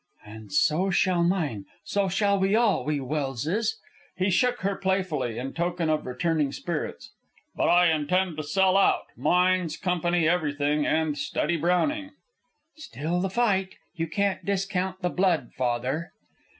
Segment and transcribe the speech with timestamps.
[0.25, 1.65] "And so shall mine.
[1.83, 3.79] So shall we all, we Welses."
[4.15, 7.11] He shook her playfully, in token of returning spirits.
[7.55, 12.13] "But I intend to sell out, mines, Company, everything, and study Browning."
[12.75, 13.75] "Still the fight.
[13.93, 16.13] You can't discount the blood, father."